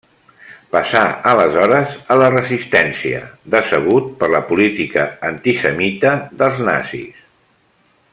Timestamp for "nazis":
6.71-7.21